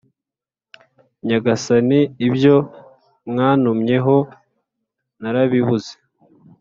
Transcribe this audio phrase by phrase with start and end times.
[1.25, 2.55] «Nyagasani ibyo
[3.29, 4.15] mwantumyeho
[5.21, 5.93] narabibuze,